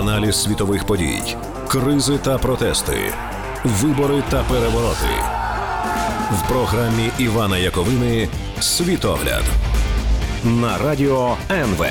[0.00, 1.22] аналіз світових подій,
[1.68, 2.96] кризи та протести,
[3.64, 5.14] вибори та перевороти
[6.32, 8.28] в програмі Івана Яковини
[8.60, 9.44] Світогляд
[10.44, 11.86] на радіо НВ.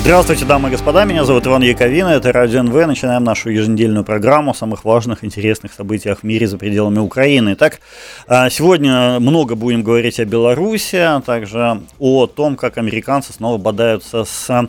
[0.00, 2.86] Здравствуйте, дамы и господа, меня зовут Иван Яковина, это Радио НВ.
[2.86, 7.54] Начинаем нашу еженедельную программу о самых важных, интересных событиях в мире за пределами Украины.
[7.54, 7.80] Так,
[8.26, 14.24] а, сегодня много будем говорить о Беларуси, а также о том, как американцы снова бодаются
[14.24, 14.68] с а,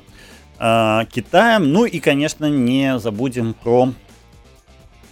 [0.59, 1.73] Китаем.
[1.73, 3.93] Ну и, конечно, не забудем про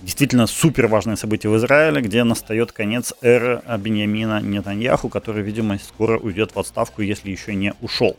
[0.05, 6.19] действительно супер важное событие в Израиле, где настает конец эры Беньямина Нетаньяху, который, видимо, скоро
[6.19, 8.17] уйдет в отставку, если еще не ушел.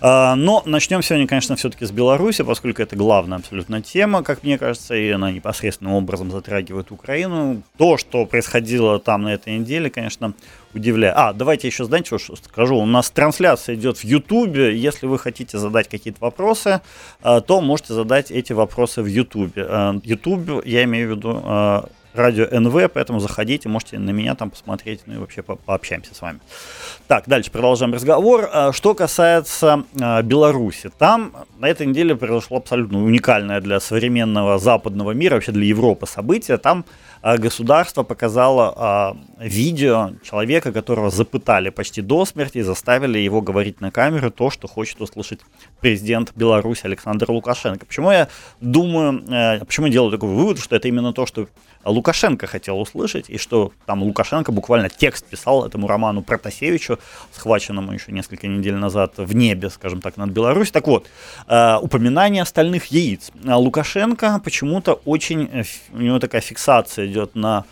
[0.00, 4.58] А, но начнем сегодня, конечно, все-таки с Беларуси, поскольку это главная абсолютно тема, как мне
[4.58, 7.62] кажется, и она непосредственным образом затрагивает Украину.
[7.78, 10.34] То, что происходило там на этой неделе, конечно,
[10.74, 11.14] удивляет.
[11.16, 12.76] А, давайте еще, знаете, что скажу.
[12.76, 14.76] У нас трансляция идет в Ютубе.
[14.76, 16.80] Если вы хотите задать какие-то вопросы,
[17.22, 19.68] а, то можете задать эти вопросы в Ютубе.
[20.02, 25.00] Ютуб, я имею в виду а, радио НВ, поэтому заходите, можете на меня там посмотреть,
[25.06, 26.40] ну и вообще по пообщаемся с вами.
[27.06, 28.50] Так, дальше продолжаем разговор.
[28.72, 29.84] Что касается
[30.22, 36.06] Беларуси, там на этой неделе произошло абсолютно уникальное для современного западного мира, вообще для Европы
[36.06, 36.58] событие.
[36.58, 36.84] Там
[37.22, 44.30] государство показало видео человека, которого запытали почти до смерти и заставили его говорить на камеру
[44.30, 45.40] то, что хочет услышать
[45.80, 47.86] президент Беларуси Александр Лукашенко.
[47.86, 48.28] Почему я
[48.60, 51.48] думаю, э, почему я делаю такой вывод, что это именно то, что
[51.84, 56.98] Лукашенко хотел услышать, и что там Лукашенко буквально текст писал этому Роману Протасевичу,
[57.32, 60.72] схваченному еще несколько недель назад в небе, скажем так, над Беларусью.
[60.72, 61.06] Так вот,
[61.48, 63.32] э, упоминание остальных яиц.
[63.46, 67.64] А Лукашенко почему-то очень, э, у него такая фиксация идет на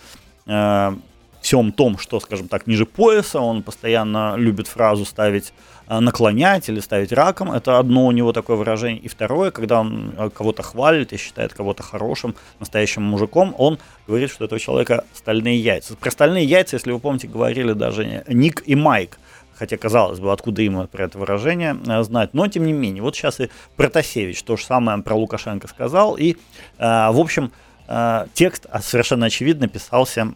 [0.46, 0.92] э,
[1.40, 5.52] всем том, что, скажем так, ниже пояса, он постоянно любит фразу ставить
[5.86, 9.00] а, наклонять или ставить раком, это одно у него такое выражение.
[9.00, 14.30] И второе, когда он а, кого-то хвалит и считает кого-то хорошим, настоящим мужиком, он говорит,
[14.30, 15.96] что этого человека стальные яйца.
[15.96, 19.18] Про стальные яйца, если вы помните, говорили даже Ник и Майк,
[19.54, 23.16] хотя, казалось бы, откуда им про это выражение а, знать, но тем не менее, вот
[23.16, 26.36] сейчас и Протасевич то же самое про Лукашенко сказал, и,
[26.78, 27.50] в общем,
[28.34, 30.32] текст совершенно очевидно писался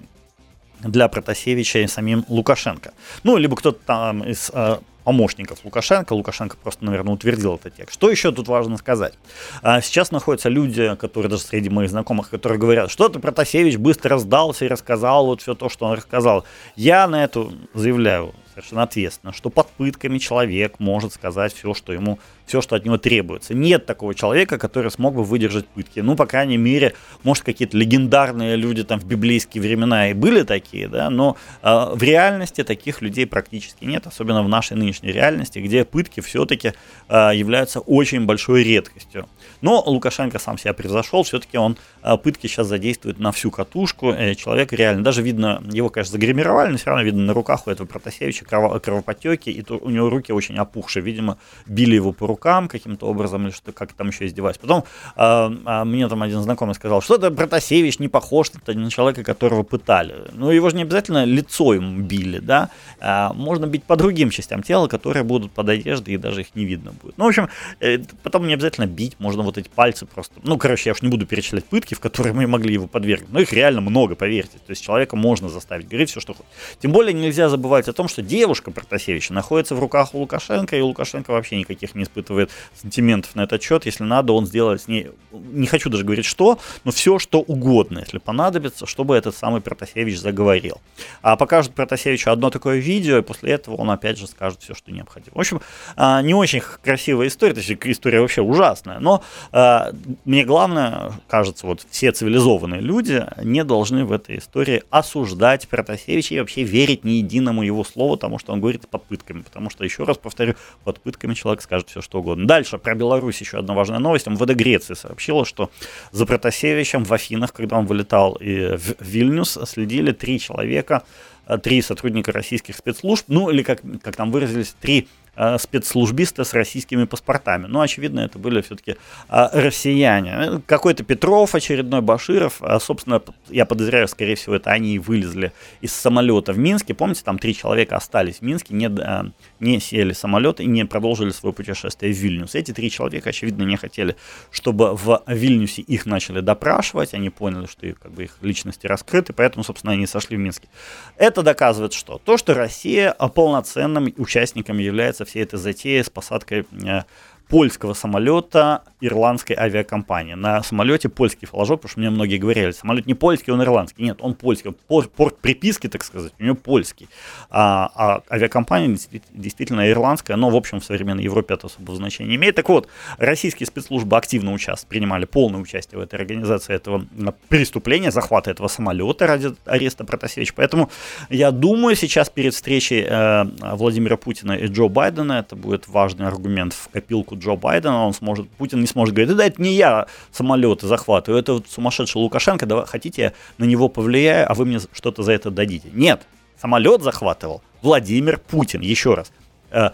[0.80, 2.92] для Протасевича и самим Лукашенко.
[3.22, 6.12] Ну, либо кто-то там из э, помощников Лукашенко.
[6.14, 7.94] Лукашенко просто, наверное, утвердил этот текст.
[7.94, 9.14] Что еще тут важно сказать?
[9.62, 14.18] А, сейчас находятся люди, которые даже среди моих знакомых, которые говорят, что ты, Протасевич, быстро
[14.18, 16.44] сдался и рассказал вот все то, что он рассказал.
[16.76, 22.18] Я на это заявляю совершенно ответственно, что под пытками человек может сказать все, что ему
[22.46, 23.54] все, что от него требуется.
[23.54, 26.00] Нет такого человека, который смог бы выдержать пытки.
[26.00, 30.88] Ну, по крайней мере, может, какие-то легендарные люди там в библейские времена и были такие,
[30.88, 35.84] да, но э, в реальности таких людей практически нет, особенно в нашей нынешней реальности, где
[35.84, 36.74] пытки все-таки
[37.08, 39.26] э, являются очень большой редкостью.
[39.60, 44.10] Но Лукашенко сам себя превзошел, все-таки он э, пытки сейчас задействует на всю катушку.
[44.10, 47.70] Э, человек реально, даже видно, его, конечно, загримировали, но все равно видно на руках у
[47.70, 52.68] этого Протасевича кровопотеки, и то, у него руки очень опухшие, видимо, били его по рукам
[52.68, 54.58] каким-то образом, или что как там еще издевались.
[54.58, 54.84] Потом
[55.16, 60.14] э, мне там один знакомый сказал, что это Протасевич не похож на человека, которого пытали.
[60.32, 64.62] Ну, его же не обязательно лицо ему били, да, э, можно бить по другим частям
[64.62, 67.18] тела, которые будут под одеждой, и даже их не видно будет.
[67.18, 67.48] Ну, в общем,
[67.80, 71.08] э, потом не обязательно бить, можно вот эти пальцы просто, ну, короче, я уж не
[71.08, 74.70] буду перечислять пытки, в которые мы могли его подвергнуть, но их реально много, поверьте, то
[74.70, 76.50] есть человека можно заставить говорить все, что хочет.
[76.80, 80.80] Тем более нельзя забывать о том, что девушка Протасевича находится в руках у Лукашенко, и
[80.80, 83.86] Лукашенко вообще никаких не испытывает испытывает сантиментов на этот счет.
[83.86, 88.00] Если надо, он сделает с ней, не хочу даже говорить что, но все, что угодно,
[88.00, 90.80] если понадобится, чтобы этот самый Протасевич заговорил.
[91.22, 94.92] А покажут Протасевичу одно такое видео, и после этого он опять же скажет все, что
[94.92, 95.36] необходимо.
[95.36, 95.60] В общем,
[95.96, 99.92] а, не очень красивая история, то есть история вообще ужасная, но а,
[100.24, 106.40] мне главное, кажется, вот все цивилизованные люди не должны в этой истории осуждать Протасевича и
[106.40, 110.04] вообще верить ни единому его слову, тому, что он говорит под пытками, потому что, еще
[110.04, 112.46] раз повторю, под пытками человек скажет все, что что угодно.
[112.46, 114.28] Дальше про Беларусь еще одна важная новость.
[114.28, 115.70] МВД Греции сообщила, что
[116.12, 121.02] за Протасевичем в Афинах, когда он вылетал в Вильнюс, следили три человека,
[121.48, 125.23] э, три сотрудника российских спецслужб, ну или как, как там выразились, три Э,
[125.58, 127.66] спецслужбисты с российскими паспортами.
[127.66, 128.96] Но, очевидно, это были все-таки
[129.28, 130.62] э, россияне.
[130.66, 132.60] Какой-то Петров, очередной Баширов.
[132.80, 136.94] Собственно, я подозреваю, скорее всего, это они и вылезли из самолета в Минске.
[136.94, 139.24] Помните, там три человека остались в Минске, не, э,
[139.60, 142.54] не сели самолет и не продолжили свое путешествие в Вильнюс.
[142.54, 144.16] Эти три человека, очевидно, не хотели,
[144.50, 147.14] чтобы в Вильнюсе их начали допрашивать.
[147.14, 150.68] Они поняли, что их, как бы, их личности раскрыты, поэтому, собственно, они сошли в Минске.
[151.16, 152.18] Это доказывает что?
[152.24, 157.02] То, что Россия полноценным участником является всей этой затеи с посадкой э,
[157.48, 160.34] польского самолета ирландской авиакомпании.
[160.34, 164.02] На самолете польский флажок, потому что мне многие говорили, самолет не польский, он ирландский.
[164.02, 164.72] Нет, он польский.
[164.72, 167.08] Порт, порт приписки, так сказать, у него польский.
[167.50, 168.96] А, а авиакомпания
[169.32, 172.56] действительно ирландская, но, в общем, в современной Европе это особого значения не имеет.
[172.56, 172.88] Так вот,
[173.18, 177.06] российские спецслужбы активно участвовали, принимали полное участие в этой организации этого
[177.48, 180.54] преступления, захвата этого самолета ради ареста Протасевича.
[180.56, 180.90] Поэтому
[181.28, 183.44] я думаю, сейчас перед встречей э,
[183.74, 188.06] Владимира Путина и Джо Байдена это будет важный аргумент в копилку Джо Байдена.
[188.06, 192.20] Он сможет, Путин не сможет говорить, да это не я самолеты захватываю, это вот сумасшедший
[192.20, 195.88] Лукашенко, да, хотите я на него повлияю, а вы мне что-то за это дадите.
[195.92, 196.22] Нет,
[196.60, 198.80] самолет захватывал Владимир Путин.
[198.80, 199.32] Еще раз,
[199.70, 199.90] э,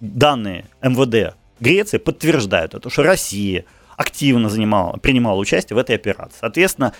[0.00, 3.64] данные МВД Греции подтверждают это, что Россия
[3.96, 6.38] активно занимала, принимала участие в этой операции.
[6.40, 6.94] Соответственно,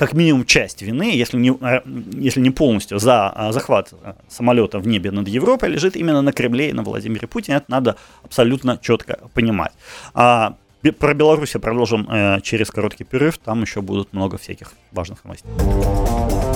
[0.00, 1.80] как минимум часть вины, если не, э,
[2.26, 6.32] если не полностью, за э, захват э, самолета в небе над Европой лежит именно на
[6.32, 7.58] Кремле и на Владимире Путине.
[7.58, 9.72] Это надо абсолютно четко понимать.
[10.14, 10.54] А
[10.98, 12.08] про Беларусь продолжим
[12.42, 13.36] через короткий перерыв.
[13.36, 15.50] Там еще будут много всяких важных новостей.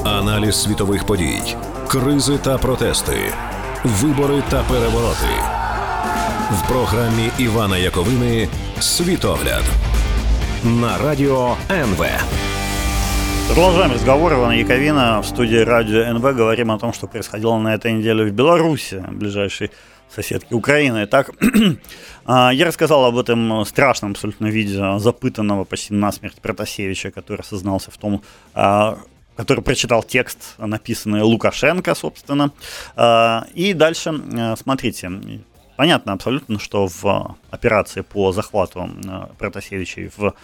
[0.05, 1.57] Аналіз світових подій,
[1.89, 3.19] кризи та протести,
[3.85, 5.35] вибори та перевороти
[6.51, 8.49] в програмі Івана Яковини
[8.81, 9.65] Світогляд
[10.65, 12.07] на радіо НВ.
[13.50, 14.34] Продолжаем разговор.
[14.34, 16.22] Ивана Яковина в студии радио НВ.
[16.22, 19.72] Говорим о том, что происходило на этой неделе в Беларуси, ближайшей
[20.08, 21.08] соседке Украины.
[21.08, 21.32] Так,
[22.26, 27.98] а, я рассказал об этом страшном абсолютно видео запытанного почти насмерть Протасевича, который сознался в
[27.98, 28.22] том,
[28.54, 29.00] а,
[29.36, 32.52] который прочитал текст, написанный Лукашенко, собственно.
[32.96, 34.14] А, и дальше,
[34.62, 35.12] смотрите,
[35.76, 38.92] понятно абсолютно, что в операции по захвату
[39.40, 40.36] Протасевича в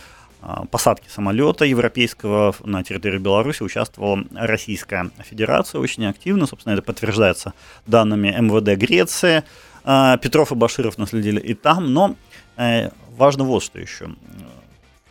[0.48, 6.46] а, посадки самолета европейского на территории Беларуси участвовала Российская Федерация очень активно.
[6.46, 7.54] Собственно, это подтверждается
[7.88, 9.44] данными МВД Греции.
[9.84, 11.92] А, Петров и Баширов наследили и там.
[11.92, 12.16] Но
[12.58, 14.10] э, важно вот что еще.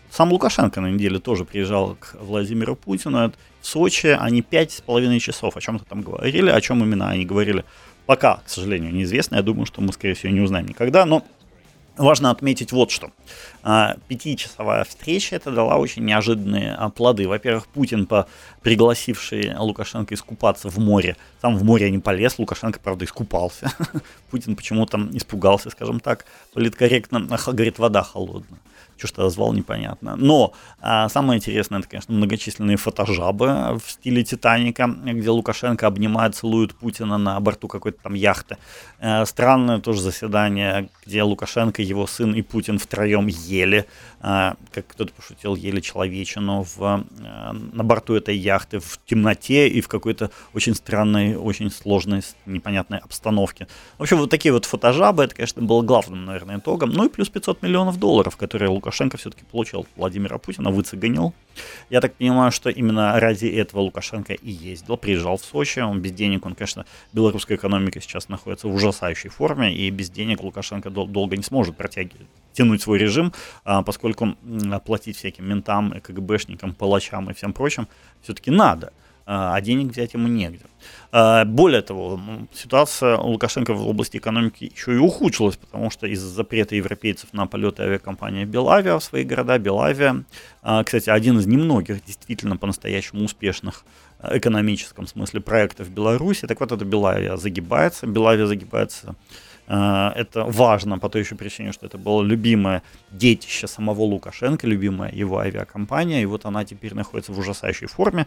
[0.09, 4.17] Сам Лукашенко на неделе тоже приезжал к Владимиру Путину в Сочи.
[4.17, 6.49] Они пять с половиной часов о чем-то там говорили.
[6.49, 7.65] О чем именно они говорили,
[8.07, 9.35] пока, к сожалению, неизвестно.
[9.35, 11.05] Я думаю, что мы, скорее всего, не узнаем никогда.
[11.05, 11.25] Но
[11.97, 13.11] Важно отметить вот что.
[13.63, 17.29] А, пятичасовая встреча это дала очень неожиданные а, плоды.
[17.29, 18.09] Во-первых, Путин,
[18.63, 23.73] пригласивший Лукашенко искупаться в море, сам в море не полез, Лукашенко, правда, искупался.
[24.31, 28.61] Путин почему-то испугался, скажем так, политкорректно, говорит, вода холодная
[28.97, 30.17] что что звал, непонятно.
[30.17, 36.75] Но а, самое интересное, это, конечно, многочисленные фотожабы в стиле Титаника, где Лукашенко обнимает, целует
[36.75, 38.57] Путина на борту какой-то там яхты.
[39.01, 43.87] А, странное тоже заседание, где Лукашенко, его сын и Путин втроем ели,
[44.25, 49.89] как кто-то пошутил, ели человечину в, а, на борту этой яхты в темноте и в
[49.89, 53.69] какой-то очень странной, очень сложной, непонятной обстановке.
[53.99, 56.91] В общем, вот такие вот фотожабы, это, конечно, было главным, наверное, итогом.
[56.91, 61.35] Ну и плюс 500 миллионов долларов, которые Лукашенко все-таки получил Владимира Путина, выцеганил.
[61.91, 65.81] Я так понимаю, что именно ради этого Лукашенко и ездил, приезжал в Сочи.
[65.81, 70.43] Он без денег, он, конечно, белорусская экономика сейчас находится в ужасающей форме, и без денег
[70.43, 73.33] Лукашенко дол- долго не сможет протягивать, тянуть свой режим,
[73.65, 74.37] а, поскольку
[74.85, 77.89] платить всяким ментам, КГБшникам, палачам и всем прочим
[78.23, 78.93] все-таки надо–
[79.27, 80.67] а, а денег взять ему негде.
[81.13, 82.21] А, более того,
[82.53, 87.47] ситуация у Лукашенко в области экономики еще и ухудшилась, потому что из-за запрета европейцев на
[87.47, 90.25] полеты авиакомпании Белавиа в свои города, Белавиа,
[90.63, 93.85] а, кстати, один из немногих действительно по-настоящему успешных
[94.23, 99.17] экономическом смысле проектов Беларуси, так вот эта Белавия загибается, Белавия загибается
[99.67, 105.39] это важно по той еще причине, что это было любимое детище самого Лукашенко, любимая его
[105.39, 108.27] авиакомпания, и вот она теперь находится в ужасающей форме.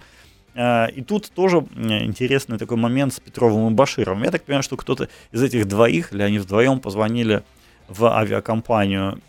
[0.54, 4.24] Э, и тут тоже интересный такой момент с Петровым и Башировым.
[4.24, 7.44] Я так понимаю, что кто-то из этих двоих, или они вдвоем позвонили
[7.88, 9.22] в авиакомпанию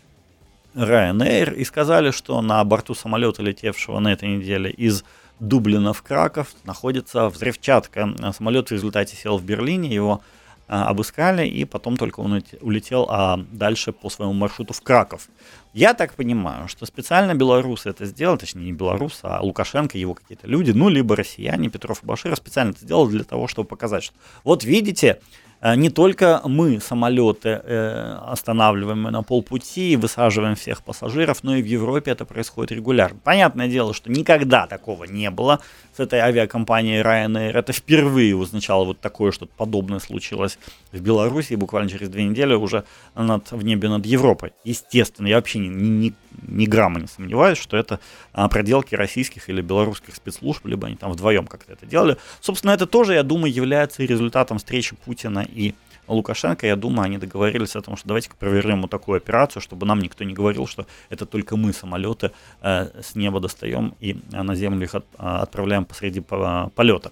[0.75, 5.03] Ryanair и сказали, что на борту самолета, летевшего на этой неделе из
[5.39, 8.13] Дублина в Краков, находится взрывчатка.
[8.33, 10.38] Самолет в результате сел в Берлине, его а,
[10.69, 15.27] обыскали, и потом только он улетел а дальше по своему маршруту в Краков.
[15.73, 20.47] Я так понимаю, что специально белорусы это сделали, точнее не белорус, а Лукашенко, его какие-то
[20.47, 24.13] люди, ну, либо россияне, Петров и Баширов специально это сделали для того, чтобы показать, что
[24.43, 25.19] вот видите,
[25.61, 31.65] не только мы самолеты э, останавливаем на полпути и высаживаем всех пассажиров, но и в
[31.65, 33.19] Европе это происходит регулярно.
[33.23, 35.59] Понятное дело, что никогда такого не было
[35.97, 37.51] с этой авиакомпанией Ryanair.
[37.51, 40.57] Это впервые означало вот такое, что-то подобное случилось
[40.93, 42.85] в Беларуси, буквально через две недели уже
[43.15, 44.53] над, в небе над Европой.
[44.63, 46.13] Естественно, я вообще ни, ни,
[46.47, 47.99] ни грамма не сомневаюсь, что это
[48.31, 52.15] а, проделки российских или белорусских спецслужб, либо они там вдвоем как-то это делали.
[52.39, 55.75] Собственно, это тоже, я думаю, является результатом встречи Путина и
[56.09, 59.99] Лукашенко, я думаю, они договорились о том, что давайте-ка провернем вот такую операцию, чтобы нам
[59.99, 64.55] никто не говорил, что это только мы самолеты э, с неба достаем и э, на
[64.55, 67.11] землю их от, э, отправляем посреди полета.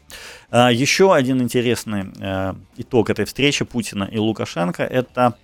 [0.52, 5.38] Э, еще один интересный э, итог этой встречи Путина и Лукашенко– это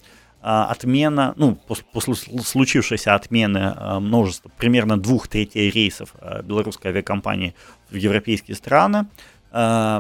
[0.45, 1.55] отмена, ну,
[1.93, 7.55] после случившейся отмены множества, примерно двух третей рейсов белорусской авиакомпании
[7.89, 9.05] в европейские страны,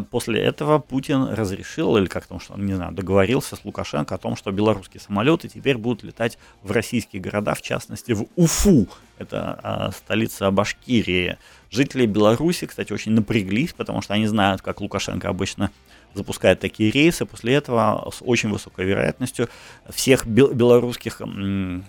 [0.09, 4.35] после этого Путин разрешил, или как там, что, не знаю, договорился с Лукашенко о том,
[4.35, 8.87] что белорусские самолеты теперь будут летать в российские города, в частности в Уфу,
[9.19, 11.37] это а, столица Башкирии.
[11.69, 15.69] Жители Беларуси, кстати, очень напряглись, потому что они знают, как Лукашенко обычно
[16.13, 17.25] запускает такие рейсы.
[17.25, 19.49] После этого с очень высокой вероятностью
[19.89, 21.81] всех белорусских а,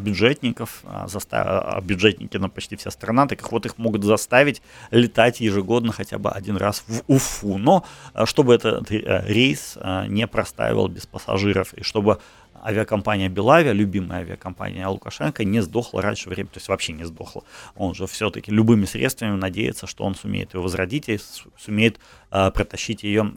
[0.00, 1.46] бюджетников, а, застав...
[1.46, 6.30] А, бюджетники на почти вся страна, так вот их могут заставить летать ежегодно хотя бы
[6.30, 7.58] один раз в Уфу.
[7.58, 7.84] Но
[8.24, 12.18] чтобы этот э, рейс не простаивал без пассажиров и чтобы
[12.64, 17.44] авиакомпания Белавия, любимая авиакомпания Лукашенко, не сдохла раньше времени, то есть вообще не сдохла.
[17.76, 21.18] Он же все-таки любыми средствами надеется, что он сумеет ее возродить и
[21.58, 21.98] сумеет
[22.30, 23.32] э, протащить ее.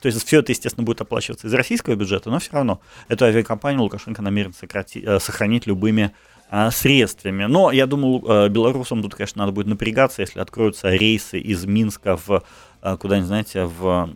[0.00, 3.82] То есть все это, естественно, будет оплачиваться из российского бюджета, но все равно эту авиакомпанию
[3.82, 6.12] Лукашенко намерен сократи, э, сохранить любыми
[6.50, 7.44] э, средствами.
[7.44, 12.16] Но я думаю, э, белорусам тут, конечно, надо будет напрягаться, если откроются рейсы из Минска
[12.16, 12.42] в
[12.82, 14.14] э, куда-нибудь, знаете, в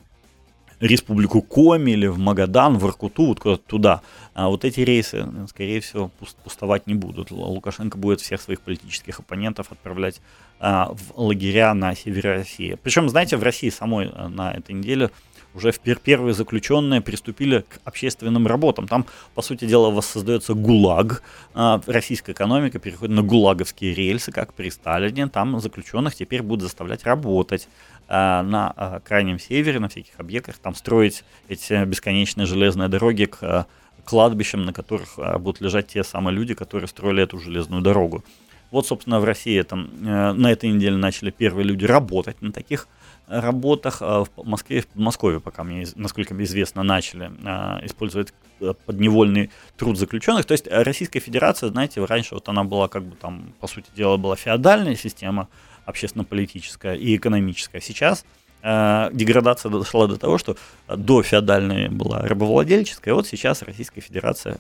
[0.81, 4.03] республику Коми или в Магадан, в Иркуту, вот куда-то туда.
[4.35, 6.11] А вот эти рейсы, скорее всего,
[6.45, 7.31] пустовать не будут.
[7.31, 10.21] Лукашенко будет всех своих политических оппонентов отправлять
[10.61, 12.79] а, в лагеря на севере России.
[12.83, 15.11] Причем, знаете, в России самой а, на этой неделе
[15.59, 15.73] уже
[16.03, 18.87] первые заключенные приступили к общественным работам.
[18.87, 21.23] Там, по сути дела, воссоздается ГУЛАГ.
[21.55, 25.27] А, российская экономика переходит на ГУЛАГовские рельсы, как при Сталине.
[25.27, 27.69] Там заключенных теперь будут заставлять работать
[28.09, 33.67] а, на а, крайнем севере, на всяких объектах, там строить эти бесконечные железные дороги к
[34.05, 38.25] кладбищам, на которых будут лежать те самые люди, которые строили эту железную дорогу.
[38.71, 42.87] Вот, собственно, в России там, э, на этой неделе начали первые люди работать на таких
[43.29, 48.73] работах а, в Москве, в Подмосковье, пока мне, насколько мне известно, начали а, использовать э,
[48.87, 50.47] подневольный труд заключенных.
[50.47, 54.17] То есть Российская Федерация, знаете, раньше вот она была как бы там, по сути дела,
[54.17, 55.49] была феодальная система
[55.85, 57.81] общественно-политическая и экономическая.
[57.81, 58.25] Сейчас
[58.63, 60.57] э, деградация дошла до того, что
[60.89, 64.59] до феодальной была рабовладельческая, вот сейчас Российская Федерация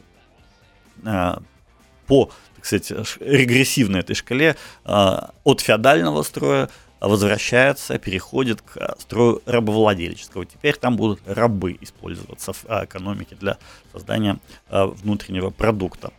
[1.05, 1.35] э,
[2.07, 6.69] по, так сказать, регрессивной этой шкале э, от феодального строя
[7.04, 10.46] возвращается, переходит к строю рабовладельческого.
[10.46, 13.58] Теперь там будут рабы использоваться в а, экономике для
[13.92, 14.38] создания
[14.70, 16.12] а, внутреннего продукта.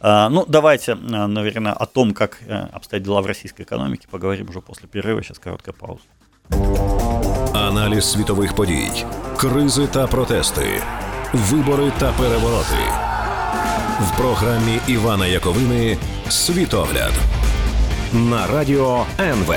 [0.00, 4.60] А, ну, давайте, наверное, о том, как э, обстоят дела в российской экономике, поговорим уже
[4.60, 5.22] после перерыва.
[5.22, 6.02] Сейчас короткая пауза.
[7.54, 9.04] Аналіз світових подій,
[9.36, 10.82] кризи та протести,
[11.32, 13.12] вибори та перевороти
[14.00, 15.98] в програмі Івана Яковини
[16.28, 17.12] Світогляд
[18.12, 19.54] на радіо НВ.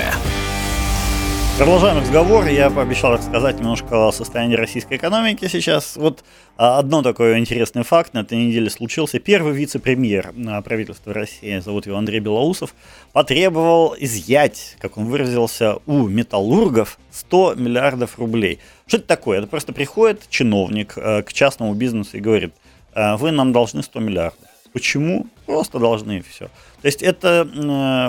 [1.57, 2.47] Продолжаем разговор.
[2.47, 5.95] Я пообещал рассказать немножко о состоянии российской экономики сейчас.
[5.95, 6.23] Вот
[6.57, 9.19] а, одно такой интересный факт на этой неделе случился.
[9.19, 12.73] Первый вице-премьер а, правительства России, зовут его Андрей Белоусов,
[13.13, 18.59] потребовал изъять, как он выразился, у металлургов 100 миллиардов рублей.
[18.87, 19.37] Что это такое?
[19.39, 22.53] Это просто приходит чиновник а, к частному бизнесу и говорит,
[22.95, 24.39] вы нам должны 100 миллиардов.
[24.73, 25.27] Почему?
[25.45, 26.49] Просто должны все.
[26.81, 27.47] То есть это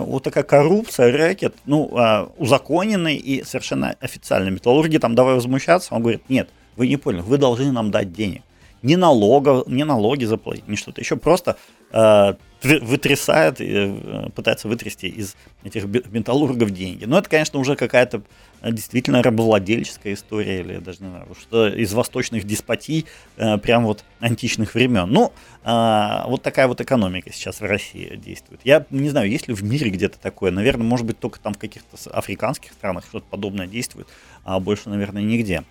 [0.06, 4.50] вот такая коррупция, рэкет, ну, э, узаконенный и совершенно официальный.
[4.50, 8.42] Металлурги там давай возмущаться, он говорит, нет, вы не поняли, вы должны нам дать денег.
[8.82, 11.56] Не, налогов, не налоги заплатить, не что-то еще, просто
[11.92, 17.04] э, вытрясает, э, пытается вытрясти из этих металлургов деньги.
[17.04, 18.22] Но это, конечно, уже какая-то
[18.70, 24.74] действительно рабовладельческая история, или даже не знаю, что из восточных деспотий, э, прям вот античных
[24.74, 25.10] времен.
[25.10, 25.32] Ну,
[25.64, 28.60] э, вот такая вот экономика сейчас в России действует.
[28.64, 30.52] Я не знаю, есть ли в мире где-то такое.
[30.52, 34.06] Наверное, может быть, только там в каких-то африканских странах что-то подобное действует,
[34.44, 35.64] а больше, наверное, нигде.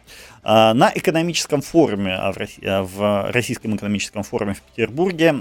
[0.43, 5.35] Э, на экономическом форуме, России, в Российском экономическом форуме в Петербурге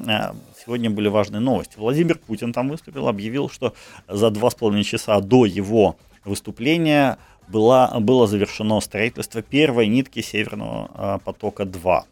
[0.64, 1.74] сегодня были важные новости.
[1.76, 3.74] Владимир Путин там выступил, объявил, что
[4.08, 7.18] за два с половиной часа до его выступления
[7.48, 12.02] была, было завершено строительство первой нитки Северного а, потока-2.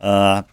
[0.00, 0.44] А,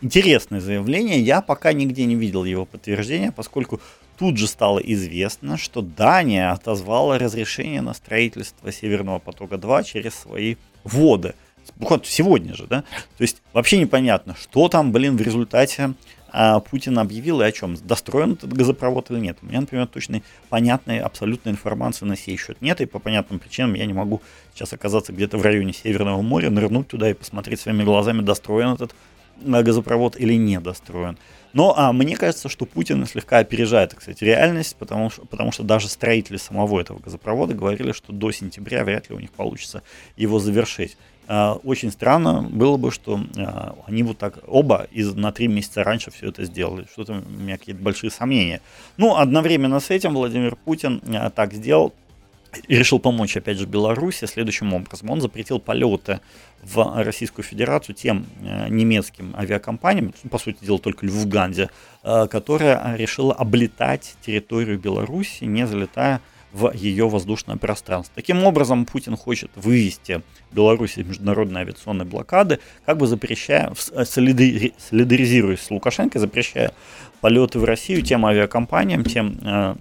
[0.00, 3.80] интересное заявление, я пока нигде не видел его подтверждения, поскольку
[4.18, 11.34] тут же стало известно, что Дания отозвала разрешение на строительство Северного потока-2 через свои воды.
[11.76, 12.82] Вот сегодня же, да,
[13.16, 15.94] то есть вообще непонятно, что там, блин, в результате
[16.34, 17.76] а Путин объявил и о чем?
[17.76, 19.38] Достроен этот газопровод или нет?
[19.42, 23.74] У меня, например, точной, понятной, абсолютной информации на сей счет нет, и по понятным причинам
[23.74, 24.22] я не могу
[24.54, 28.94] сейчас оказаться где-то в районе Северного моря, нырнуть туда и посмотреть своими глазами, достроен этот
[29.46, 31.18] а, газопровод или не достроен.
[31.52, 35.88] Но а, мне кажется, что Путин слегка опережает, кстати, реальность, потому что, потому что даже
[35.88, 39.82] строители самого этого газопровода говорили, что до сентября вряд ли у них получится
[40.16, 40.96] его завершить.
[41.28, 45.84] А, очень странно было бы, что а, они вот так оба из, на три месяца
[45.84, 46.86] раньше все это сделали.
[46.92, 48.60] Что-то у меня какие-то большие сомнения.
[48.96, 51.94] Ну, одновременно с этим Владимир Путин а, так сделал,
[52.68, 55.08] и решил помочь, опять же, Беларуси следующим образом.
[55.08, 56.20] Он запретил полеты
[56.62, 58.26] в Российскую Федерацию тем
[58.68, 61.70] немецким авиакомпаниям, по сути дела только Люфтганзе,
[62.02, 66.20] которая решила облетать территорию Беларуси, не залетая
[66.52, 68.12] в ее воздушное пространство.
[68.14, 75.60] Таким образом, Путин хочет вывести Беларусь из международной авиационной блокады, как бы запрещая, э, солидаризируясь
[75.60, 76.72] с Лукашенко, запрещая
[77.20, 79.76] полеты в Россию тем авиакомпаниям, тем э,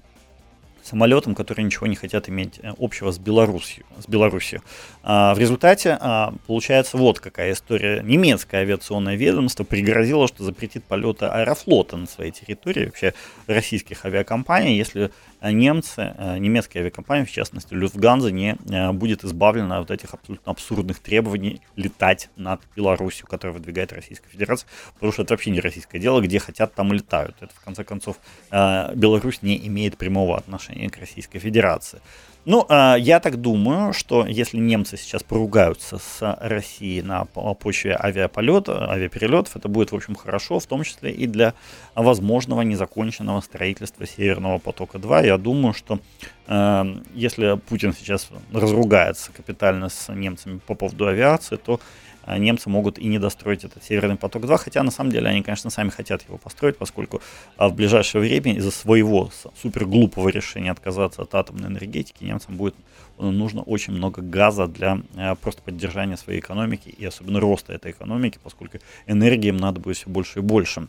[0.83, 3.85] самолетам, которые ничего не хотят иметь э, общего с Беларусью.
[3.99, 4.61] С Беларусью.
[5.03, 8.01] А, в результате а, получается вот какая история.
[8.03, 13.13] Немецкое авиационное ведомство пригрозило, что запретит полеты аэрофлота на своей территории, вообще
[13.47, 15.11] российских авиакомпаний, если
[15.49, 20.99] немцы, э, немецкие авиакомпании, в частности Люфтганза, не э, будет избавлена от этих абсолютно абсурдных
[20.99, 26.21] требований летать над Беларусью, которую выдвигает Российская Федерация, потому что это вообще не российское дело,
[26.21, 27.35] где хотят, там и летают.
[27.39, 28.17] Это, в конце концов,
[28.51, 32.01] Беларусь не имеет прямого отношения к Российской Федерации.
[32.43, 38.89] Ну, а, я так думаю, что если немцы сейчас поругаются с Россией на почве авиаполета,
[38.89, 41.53] авиаперелетов, это будет, в общем, хорошо, в том числе и для
[41.93, 45.25] возможного незаконченного строительства Северного потока-2.
[45.27, 45.99] Я думаю, что
[46.47, 46.83] э,
[47.13, 51.79] если Путин сейчас разругается капитально с немцами по поводу авиации, то а
[52.27, 55.89] немцы могут и не достроить этот Северный поток-2, хотя на самом деле они, конечно, сами
[55.89, 57.21] хотят его построить, поскольку
[57.57, 59.29] а, в ближайшее время из-за своего
[59.61, 62.75] супер глупого решения отказаться от атомной энергетики немцам будет
[63.17, 67.91] э, нужно очень много газа для э, просто поддержания своей экономики и особенно роста этой
[67.91, 70.87] экономики, поскольку энергии им надо будет все больше и больше.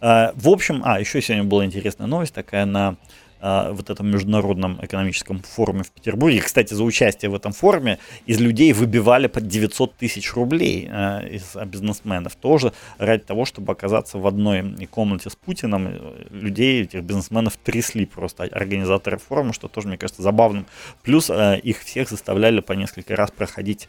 [0.00, 2.96] А, в общем, а, еще сегодня была интересная новость такая на а,
[3.44, 6.40] вот этом международном экономическом форуме в Петербурге.
[6.40, 11.54] Кстати, за участие в этом форуме из людей выбивали под 900 тысяч рублей э, из
[11.66, 12.36] бизнесменов.
[12.36, 15.94] Тоже ради того, чтобы оказаться в одной комнате с Путиным.
[16.30, 20.66] Людей, этих бизнесменов трясли просто организаторы форума, что тоже, мне кажется, забавным.
[21.02, 23.88] Плюс их всех заставляли по несколько раз проходить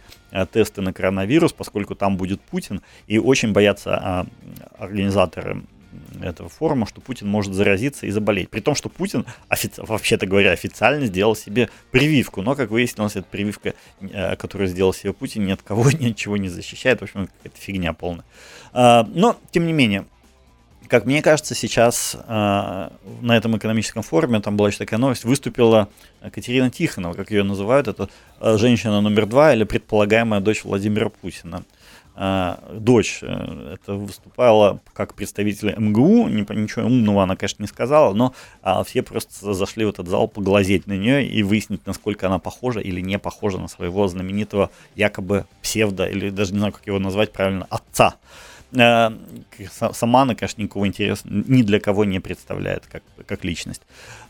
[0.52, 2.82] тесты на коронавирус, поскольку там будет Путин.
[3.08, 4.28] И очень боятся
[4.78, 5.63] организаторы
[6.22, 8.50] этого форума, что Путин может заразиться и заболеть.
[8.50, 12.42] При том, что Путин, офици- вообще-то говоря, официально сделал себе прививку.
[12.42, 16.50] Но, как выяснилось, эта прививка, э, которую сделал себе Путин, ни от кого ничего не
[16.50, 17.00] защищает.
[17.00, 18.26] В общем, какая-то фигня полная.
[18.74, 20.06] А, но, тем не менее,
[20.88, 25.90] как мне кажется, сейчас э, на этом экономическом форуме, там была еще такая новость, выступила
[26.22, 31.64] Катерина Тихонова, как ее называют, это э, женщина номер два или предполагаемая дочь Владимира Путина.
[31.64, 31.66] А,
[32.71, 38.84] дочь э, это выступала как представитель МГУ, ничего умного она, конечно, не сказала, но а,
[38.84, 43.01] все просто зашли в этот зал поглазеть на нее и выяснить, насколько она похожа или
[43.01, 47.67] не похожа на своего знаменитого якобы псевдо, или даже не знаю, как его назвать правильно,
[47.69, 48.15] отца.
[48.71, 49.12] Э,
[49.69, 53.82] сама она, конечно, никакого интереса ни для кого не представляет как, как личность.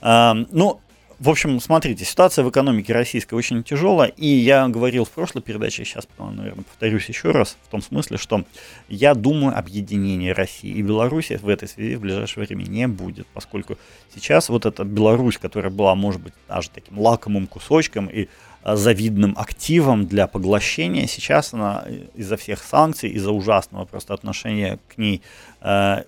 [0.02, 0.82] А, ну,
[1.20, 5.86] в общем, смотрите, ситуация в экономике российской очень тяжелая, и я говорил в прошлой передаче,
[5.86, 8.44] сейчас, наверное, повторюсь еще раз, в том смысле, что
[8.90, 13.78] я думаю, объединение России и Беларуси в этой связи в ближайшее время не будет, поскольку
[14.14, 18.28] сейчас вот эта Беларусь, которая была, может быть, даже таким лакомым кусочком и
[18.66, 21.06] завидным активом для поглощения.
[21.06, 25.22] Сейчас она из-за всех санкций, из-за ужасного просто отношения к ней,
[25.62, 26.04] э,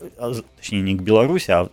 [0.58, 1.70] точнее не к Беларуси, а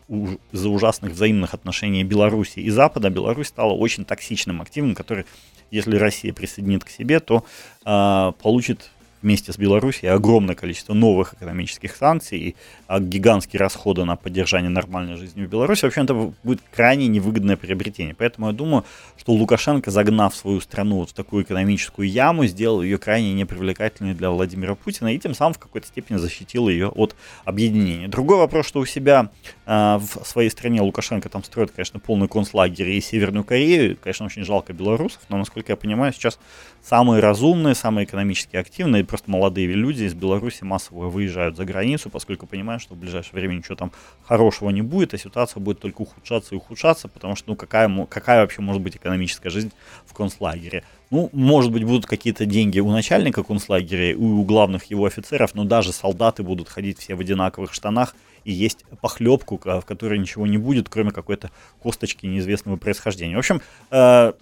[0.52, 5.24] из-за ужасных взаимных отношений Беларуси и Запада, Беларусь стала очень токсичным активом, который,
[5.70, 7.44] если Россия присоединит к себе, то
[7.86, 8.90] э, получит
[9.24, 12.56] вместе с Белоруссией огромное количество новых экономических санкций и
[12.86, 18.14] а, гигантские расходы на поддержание нормальной жизни в Беларуси, вообще это будет крайне невыгодное приобретение.
[18.14, 18.84] Поэтому я думаю,
[19.16, 24.30] что Лукашенко, загнав свою страну вот в такую экономическую яму, сделал ее крайне непривлекательной для
[24.30, 28.08] Владимира Путина и тем самым в какой-то степени защитил ее от объединения.
[28.08, 29.30] Другой вопрос, что у себя
[29.64, 33.96] э, в своей стране Лукашенко там строит, конечно, полный концлагерь и Северную Корею.
[33.96, 36.38] Конечно, очень жалко белорусов, но, насколько я понимаю, сейчас
[36.82, 42.48] самые разумные, самые экономически активные, просто молодые люди из Беларуси массово выезжают за границу, поскольку
[42.48, 43.92] понимают, что в ближайшее время ничего там
[44.24, 48.40] хорошего не будет, а ситуация будет только ухудшаться и ухудшаться, потому что, ну, какая, какая
[48.40, 49.70] вообще может быть экономическая жизнь
[50.04, 50.82] в концлагере?
[51.12, 55.62] Ну, может быть, будут какие-то деньги у начальника концлагеря и у главных его офицеров, но
[55.62, 60.58] даже солдаты будут ходить все в одинаковых штанах и есть похлебку, в которой ничего не
[60.58, 63.36] будет, кроме какой-то косточки неизвестного происхождения.
[63.36, 64.32] В общем, э,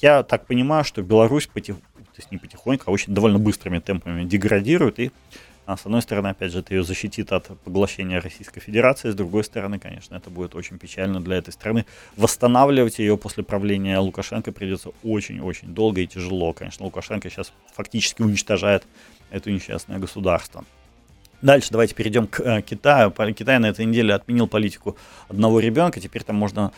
[0.00, 1.76] я так понимаю, что Беларусь потих...
[2.14, 5.10] то есть не потихоньку, а очень довольно быстрыми темпами деградирует, и
[5.64, 9.44] а с одной стороны, опять же, это ее защитит от поглощения Российской Федерации, с другой
[9.44, 11.86] стороны, конечно, это будет очень печально для этой страны.
[12.16, 16.52] Восстанавливать ее после правления Лукашенко придется очень-очень долго и тяжело.
[16.52, 18.84] Конечно, Лукашенко сейчас фактически уничтожает
[19.30, 20.64] это несчастное государство.
[21.42, 23.10] Дальше давайте перейдем к э, Китаю.
[23.10, 24.96] Китай на этой неделе отменил политику
[25.28, 26.00] одного ребенка.
[26.00, 26.72] Теперь там можно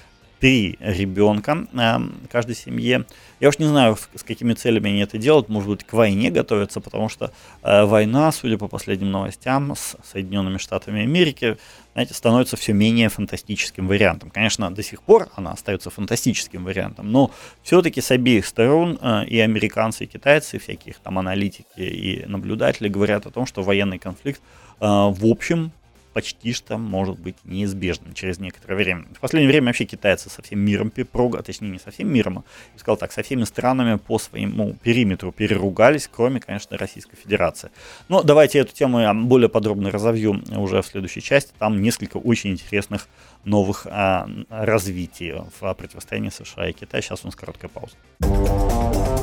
[0.45, 1.97] три ребенка э,
[2.31, 3.07] каждой семье.
[3.41, 5.49] Я уж не знаю, с, с какими целями они это делают.
[5.49, 10.59] Может быть, к войне готовятся, потому что э, война, судя по последним новостям, с Соединенными
[10.59, 11.57] Штатами Америки,
[11.95, 14.29] знаете, становится все менее фантастическим вариантом.
[14.29, 17.31] Конечно, до сих пор она остается фантастическим вариантом, но
[17.63, 22.89] все-таки с обеих сторон э, и американцы, и китайцы, и всяких там аналитики и наблюдатели
[22.89, 24.43] говорят о том, что военный конфликт
[24.79, 25.73] э, в общем
[26.14, 29.06] почти что может быть неизбежным через некоторое время.
[29.16, 32.44] В последнее время вообще китайцы со всем миром, а точнее не со всем миром, а,
[32.80, 37.70] сказал так, со всеми странами по своему периметру переругались, кроме, конечно, Российской Федерации.
[38.10, 41.54] Но давайте эту тему я более подробно разовью уже в следующей части.
[41.58, 43.08] Там несколько очень интересных
[43.46, 47.02] новых а, развитий в противостоянии США и Китая.
[47.02, 47.96] Сейчас у нас короткая пауза.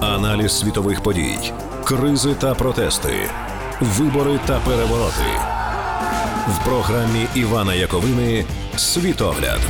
[0.01, 1.53] Аналіз світових подій,
[1.85, 3.29] кризи та протести,
[3.81, 5.50] вибори та перевороти
[6.49, 8.45] в програмі Івана Яковини
[8.77, 9.61] Світогляд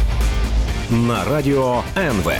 [0.90, 2.32] на радіо НВ.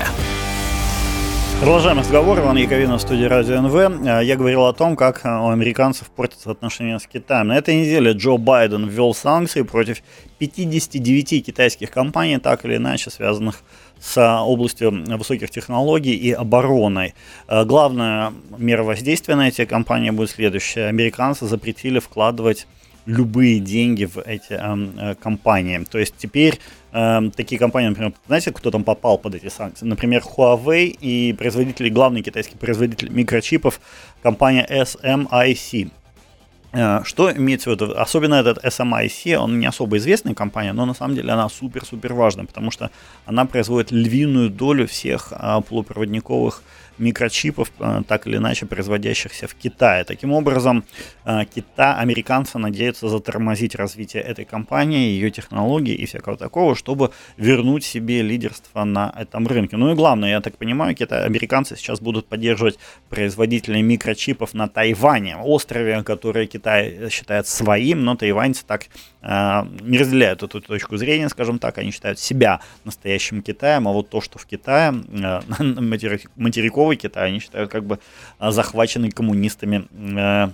[1.61, 2.38] Продолжаем разговор.
[2.38, 3.74] Иван Яковина в студии Радио НВ.
[4.05, 7.48] Я говорил о том, как у американцев портятся отношения с Китаем.
[7.48, 10.02] На этой неделе Джо Байден ввел санкции против
[10.38, 13.62] 59 китайских компаний, так или иначе связанных
[14.00, 17.14] с областью высоких технологий и обороной.
[17.48, 20.88] Главная мера воздействия на эти компании будет следующая.
[20.88, 22.66] Американцы запретили вкладывать
[23.05, 25.79] любые деньги в эти э, компании.
[25.89, 26.59] То есть теперь
[26.91, 29.85] э, такие компании, например, знаете, кто там попал под эти санкции?
[29.85, 33.81] Например, Huawei и производители, главный китайский производитель микрочипов,
[34.21, 35.91] компания SMIC.
[36.73, 37.93] Э, что имеется в виду?
[37.97, 42.45] Особенно этот SMIC, он не особо известная компания, но на самом деле она супер-супер важная,
[42.45, 42.91] потому что
[43.25, 46.63] она производит львиную долю всех а, полупроводниковых
[46.97, 50.04] микрочипов, э, так или иначе производящихся в Китае.
[50.04, 50.84] Таким образом,
[51.25, 57.84] э, Кита, американцы надеются затормозить развитие этой компании, ее технологий и всякого такого, чтобы вернуть
[57.84, 59.77] себе лидерство на этом рынке.
[59.77, 65.38] Ну и главное, я так понимаю, Китай, американцы сейчас будут поддерживать производителей микрочипов на Тайване,
[65.38, 68.86] острове, который Китай считает своим, но тайваньцы так
[69.23, 74.19] не разделяют эту точку зрения, скажем так, они считают себя настоящим Китаем, а вот то,
[74.19, 75.41] что в Китае, э,
[76.36, 77.99] материковый Китай, они считают как бы
[78.39, 80.49] а, захваченный коммунистами, э,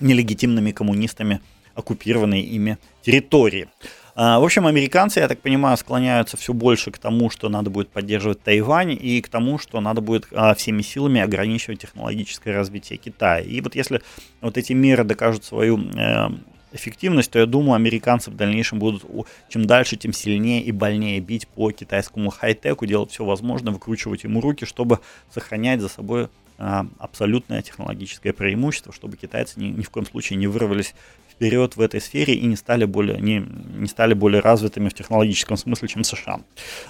[0.00, 1.40] нелегитимными коммунистами
[1.74, 3.68] оккупированные ими территории.
[4.14, 8.42] В общем, американцы, я так понимаю, склоняются все больше к тому, что надо будет поддерживать
[8.42, 13.40] Тайвань и к тому, что надо будет всеми силами ограничивать технологическое развитие Китая.
[13.40, 14.00] И вот если
[14.40, 16.28] вот эти меры докажут свою э,
[16.72, 19.04] эффективность, то я думаю, американцы в дальнейшем будут
[19.48, 24.40] чем дальше, тем сильнее и больнее бить по китайскому хай-теку, делать все возможное, выкручивать ему
[24.40, 25.00] руки, чтобы
[25.32, 30.46] сохранять за собой а, абсолютное технологическое преимущество, чтобы китайцы ни, ни в коем случае не
[30.46, 30.94] вырвались
[31.36, 35.56] вперед в этой сфере и не стали более, не, не стали более развитыми в технологическом
[35.56, 36.40] смысле, чем США.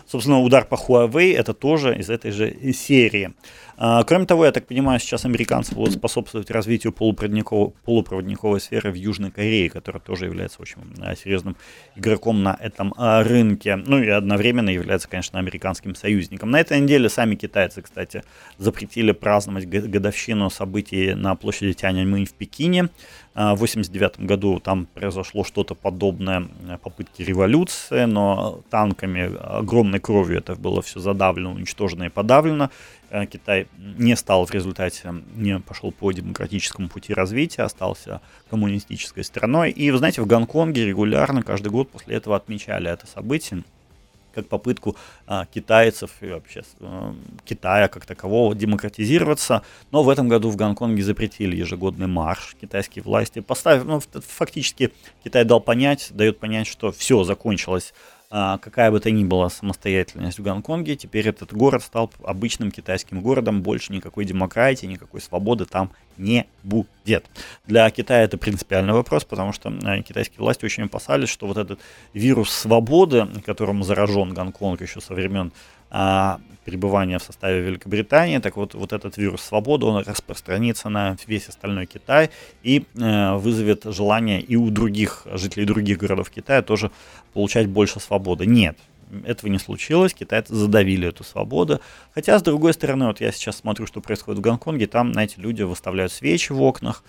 [0.07, 3.35] Собственно, удар по Huawei это тоже из этой же серии.
[3.79, 8.95] А, кроме того, я так понимаю, сейчас американцы будут способствовать развитию полупроводниковой, полупроводниковой сферы в
[8.95, 11.57] Южной Корее, которая тоже является очень а, серьезным
[11.95, 13.77] игроком на этом а, рынке.
[13.77, 16.51] Ну и одновременно является, конечно, американским союзником.
[16.51, 18.23] На этой неделе сами китайцы, кстати,
[18.57, 22.89] запретили праздновать годовщину событий на площади Тяньаньмэнь в Пекине.
[23.35, 26.49] В 1989 году там произошло что-то подобное
[26.83, 32.71] попытке революции, но танками, огромной кровью это было все задавлено, уничтожено и подавлено.
[33.11, 38.21] Э, Китай не стал в результате, не пошел по демократическому пути развития, остался
[38.51, 39.71] коммунистической страной.
[39.71, 43.63] И, вы знаете, в Гонконге регулярно каждый год после этого отмечали это событие
[44.37, 44.97] как попытку
[45.27, 49.63] а, китайцев и вообще а, Китая как такового демократизироваться.
[49.91, 53.41] Но в этом году в Гонконге запретили ежегодный марш китайские власти.
[53.41, 54.93] Поставив, ну, фактически
[55.25, 57.93] Китай дал понять, дает понять, что все закончилось
[58.29, 63.23] а, какая бы то ни была самостоятельность в Гонконге, теперь этот город стал обычным китайским
[63.23, 66.89] городом, больше никакой демократии, никакой свободы там не будет.
[67.07, 67.25] Нет.
[67.67, 71.81] Для Китая это принципиальный вопрос, потому что э, китайские власти очень опасались, что вот этот
[72.13, 75.53] вирус свободы, которым заражен Гонконг еще со времен
[75.89, 81.49] а, пребывания в составе Великобритании, так вот, вот этот вирус свободы, он распространится на весь
[81.49, 82.31] остальной Китай
[82.65, 86.91] и э, вызовет желание и у других жителей других городов Китая тоже
[87.33, 88.47] получать больше свободы.
[88.47, 88.77] Нет,
[89.25, 91.81] этого не случилось, китайцы задавили эту свободу.
[92.15, 95.63] Хотя, с другой стороны, вот я сейчас смотрю, что происходит в Гонконге, там, знаете, люди
[95.63, 97.05] выставляют свечи в окнах,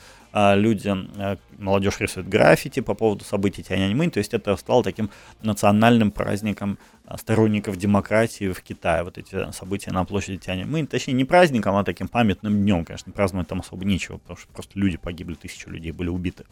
[0.55, 5.09] люди, э, молодежь рисует граффити по поводу событий Тяньаньмэнь, то есть это стало таким
[5.41, 11.25] национальным праздником а, сторонников демократии в Китае, вот эти события на площади Тяньаньмэнь, точнее не
[11.25, 15.33] праздником, а таким памятным днем, конечно, праздновать там особо нечего, потому что просто люди погибли,
[15.33, 16.45] тысячи людей были убиты.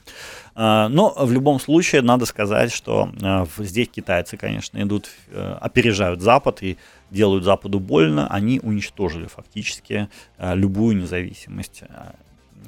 [0.56, 3.12] А, но в любом случае надо сказать, что
[3.60, 6.78] здесь китайцы, конечно, идут, э, опережают Запад и
[7.12, 11.84] делают Западу больно, они уничтожили фактически любую независимость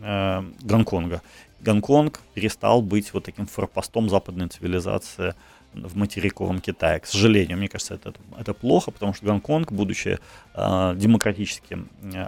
[0.01, 1.21] э, Гонконга.
[1.59, 5.33] Гонконг перестал быть вот таким форпостом западной цивилизации
[5.73, 6.99] в материковом Китае.
[6.99, 10.19] К сожалению, мне кажется, это, это плохо, потому что Гонконг, будучи
[10.53, 11.77] э, демократически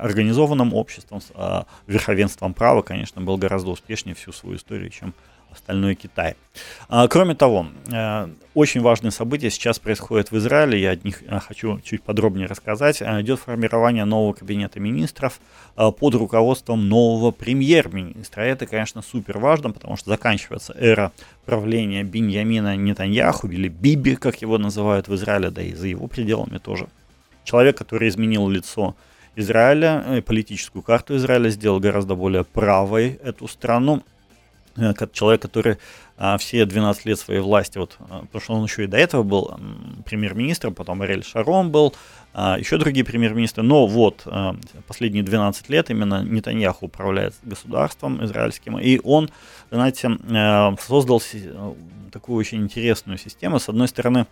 [0.02, 5.14] организованным обществом, э, верховенством права, конечно, был гораздо успешнее всю свою историю, чем
[5.52, 6.36] остальной Китай.
[6.88, 11.40] А, кроме того, э, очень важные события сейчас происходят в Израиле, я о них э,
[11.40, 13.02] хочу чуть подробнее рассказать.
[13.02, 15.40] Э, идет формирование нового кабинета министров
[15.76, 18.42] под руководством нового премьер-министра.
[18.42, 21.12] Это, конечно, супер важно, потому что заканчивается эра
[21.46, 26.58] правления Беньямина Нетаньяху, или Биби, как его называют в Израиле, да и за его пределами
[26.58, 26.90] тоже.
[27.46, 28.96] Человек, который изменил лицо
[29.36, 34.04] Израиля, политическую карту Израиля, сделал гораздо более правой эту страну.
[34.80, 35.78] Э, человек, который
[36.18, 39.24] а, все 12 лет своей власти, вот, а, потому что он еще и до этого
[39.24, 39.58] был
[40.06, 41.96] премьер-министром, потом Арель Шарон был,
[42.34, 44.28] а, еще другие премьер-министры, но вот
[44.88, 49.30] последние 12 лет именно Нетаньяху управляет государством израильским, и он,
[49.72, 51.22] знаете, а, создал
[52.12, 53.60] такую очень интересную систему.
[53.60, 54.26] С одной стороны,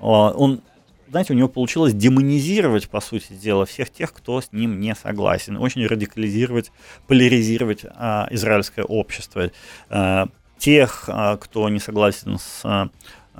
[0.00, 0.62] он
[1.10, 5.56] знаете, у него получилось демонизировать, по сути дела, всех тех, кто с ним не согласен,
[5.56, 6.72] очень радикализировать,
[7.06, 9.50] поляризировать а, израильское общество.
[9.88, 12.90] А, тех, а, кто не согласен с а,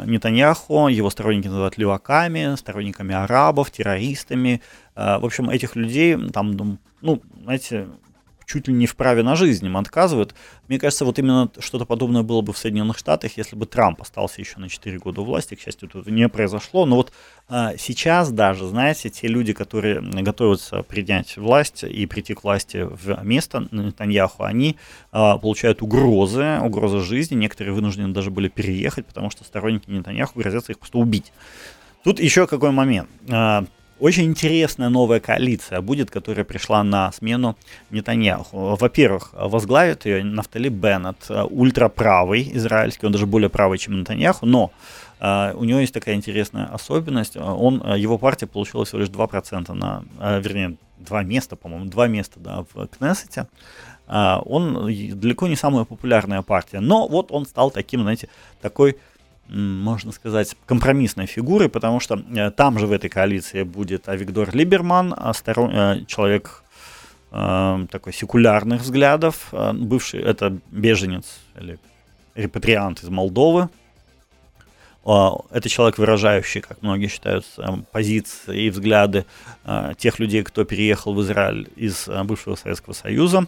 [0.04, 4.62] Нетаньяху, его сторонники называют леваками, сторонниками арабов, террористами.
[4.94, 7.88] А, в общем, этих людей там, ну, знаете,
[8.48, 10.34] чуть ли не в праве на жизнь им отказывают.
[10.68, 14.40] Мне кажется, вот именно что-то подобное было бы в Соединенных Штатах, если бы Трамп остался
[14.40, 15.54] еще на 4 года у власти.
[15.54, 16.86] К счастью, это не произошло.
[16.86, 17.12] Но вот
[17.48, 23.22] а, сейчас даже, знаете, те люди, которые готовятся принять власть и прийти к власти в
[23.22, 24.76] место Нетаньяху, они
[25.12, 27.34] а, получают угрозы, угрозы жизни.
[27.34, 31.32] Некоторые вынуждены даже были переехать, потому что сторонники Нетаньяху грозятся их просто убить.
[32.02, 33.10] Тут еще какой момент.
[34.00, 37.56] Очень интересная новая коалиция будет, которая пришла на смену
[37.90, 38.76] Нетаньяху.
[38.76, 44.70] Во-первых, возглавит ее Нафтали Беннет, ультраправый израильский, он даже более правый, чем Нетаньяху, но
[45.20, 47.36] Uh, у него есть такая интересная особенность.
[47.36, 50.04] Он, его партия получила всего лишь 2% на,
[50.38, 53.48] вернее, два места, по-моему, два места да, в Кнессете.
[54.06, 54.86] Он
[55.18, 58.28] далеко не самая популярная партия, но вот он стал таким, знаете,
[58.60, 58.96] такой
[59.48, 65.14] можно сказать, компромиссной фигурой, потому что э, там же в этой коалиции будет Авигдор Либерман,
[65.16, 66.62] а э, человек
[67.30, 71.78] э, такой секулярных взглядов, бывший, это беженец или
[72.34, 73.68] репатриант из Молдовы,
[75.04, 77.46] это человек, выражающий, как многие считают,
[77.92, 79.24] позиции и взгляды
[79.96, 83.46] тех людей, кто переехал в Израиль из бывшего Советского Союза.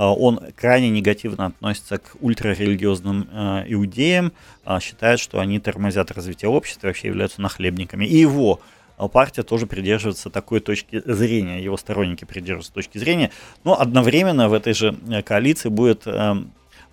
[0.00, 4.32] А, он крайне негативно относится к ультрарелигиозным э, иудеям,
[4.64, 8.06] а, считает, что они тормозят развитие общества и вообще являются нахлебниками.
[8.06, 8.60] И его
[8.96, 13.30] а, партия тоже придерживается такой точки зрения, его сторонники придерживаются точки зрения,
[13.62, 16.34] но одновременно в этой же э, коалиции будет э,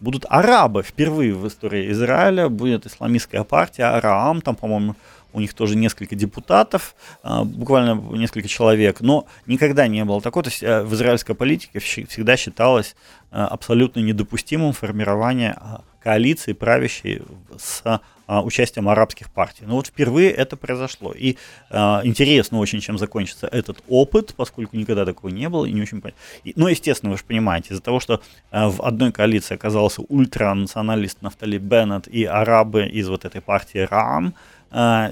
[0.01, 0.83] будут арабы.
[0.83, 4.95] Впервые в истории Израиля будет исламистская партия Араам, там, по-моему,
[5.37, 10.49] у них тоже несколько депутатов, а, буквально несколько человек, но никогда не было такого, то
[10.49, 12.95] есть э, в израильской политике всегда считалось
[13.31, 17.21] э, абсолютно недопустимым формирование а, коалиции, правящей
[17.57, 17.83] с
[18.27, 19.63] а, участием арабских партий.
[19.65, 21.13] Но вот впервые это произошло.
[21.13, 21.37] И
[21.69, 26.01] а, интересно очень, чем закончится этот опыт, поскольку никогда такого не было и не очень
[26.01, 26.21] понятно.
[26.55, 28.21] Но, естественно, вы же понимаете, из-за того, что
[28.51, 34.33] а, в одной коалиции оказался ультранационалист Нафтали Беннет и арабы из вот этой партии РАМ,
[34.71, 35.11] а,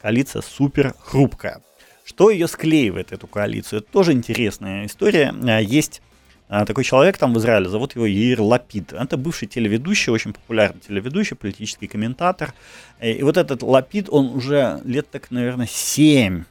[0.00, 1.60] коалиция супер хрупкая.
[2.04, 3.80] Что ее склеивает, эту коалицию?
[3.80, 5.32] Это тоже интересная история.
[5.46, 6.02] А, есть
[6.48, 8.92] а, такой человек там в Израиле, зовут его Яир Лапид.
[8.92, 12.52] Это бывший телеведущий, очень популярный телеведущий, политический комментатор.
[13.00, 16.44] И вот этот Лапид, он уже лет так, наверное, 7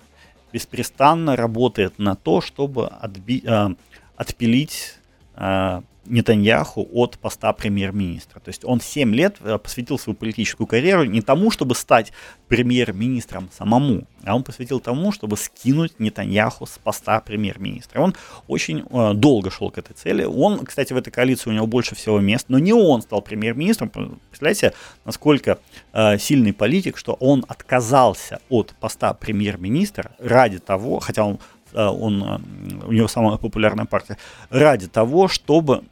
[0.52, 3.76] беспрестанно работает на то, чтобы отби-
[4.16, 4.96] отпилить
[6.10, 8.40] Нетаньяху от поста премьер-министра.
[8.40, 12.12] То есть он 7 лет э, посвятил свою политическую карьеру не тому, чтобы стать
[12.48, 18.02] премьер-министром самому, а он посвятил тому, чтобы скинуть Нетаньяху с поста премьер-министра.
[18.02, 18.16] Он
[18.48, 20.24] очень э, долго шел к этой цели.
[20.24, 23.90] Он, кстати, в этой коалиции у него больше всего мест, но не он стал премьер-министром.
[23.90, 24.74] Представляете,
[25.06, 25.60] насколько
[25.94, 31.40] э, сильный политик, что он отказался от поста премьер-министра ради того, хотя он
[31.74, 32.40] Э, он, э,
[32.88, 34.18] у него самая популярная партия,
[34.50, 35.84] ради того, чтобы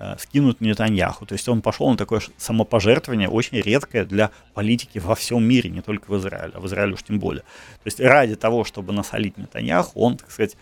[0.00, 1.26] э, скинуть Нетаньяху.
[1.26, 5.82] То есть он пошел на такое самопожертвование, очень редкое для политики во всем мире, не
[5.82, 7.42] только в Израиле, а в Израиле уж тем более.
[7.42, 10.56] То есть ради того, чтобы насолить Нетаньяху, он, так сказать,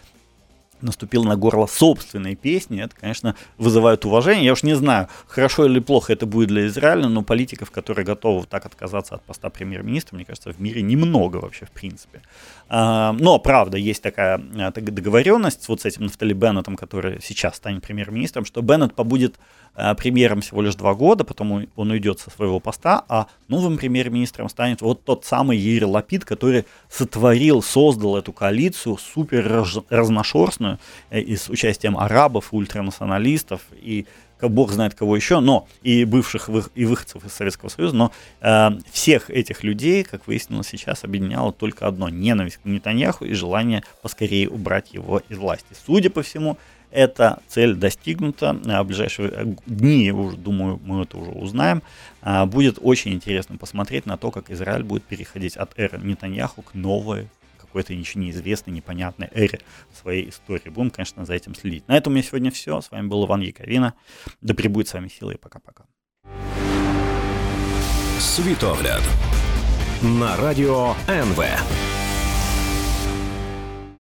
[0.80, 4.44] наступил на горло собственной песни, это, конечно, вызывает уважение.
[4.44, 8.46] Я уж не знаю, хорошо или плохо это будет для Израиля, но политиков, которые готовы
[8.46, 12.22] так отказаться от поста премьер-министра, мне кажется, в мире немного вообще, в принципе.
[12.70, 18.44] Но, правда, есть такая а, договоренность вот с этим Нафтали Беннетом, который сейчас станет премьер-министром,
[18.44, 19.36] что Беннет побудет
[19.74, 24.48] а, премьером всего лишь два года, потом он уйдет со своего поста, а новым премьер-министром
[24.48, 30.78] станет вот тот самый Ири Лапид, который сотворил, создал эту коалицию супер разношерстную
[31.10, 34.06] э, и с участием арабов, ультранационалистов и
[34.40, 39.30] бог знает кого еще, но и бывших и выходцев из Советского Союза, но э, всех
[39.30, 44.92] этих людей, как выяснилось сейчас, объединяло только одно– ненависть к Нетаньяху и желание поскорее убрать
[44.92, 45.66] его из власти.
[45.84, 46.58] Судя по всему,
[46.90, 48.54] эта цель достигнута.
[48.54, 51.82] В ближайшие э, дни, я уже думаю, мы это уже узнаем.
[52.22, 56.74] А, будет очень интересно посмотреть на то, как Израиль будет переходить от эры Нетаньяху к
[56.74, 57.28] новой
[57.68, 59.60] какой-то ничего неизвестной, непонятной эре
[60.00, 60.68] своей истории.
[60.68, 61.86] Будем, конечно, за этим следить.
[61.88, 62.80] На этом у меня сегодня все.
[62.80, 63.94] С вами был Иван Яковина.
[64.40, 65.84] Да пребудет с вами сила и пока-пока.
[68.18, 69.02] Світогляд
[70.02, 71.44] на радіо НВ.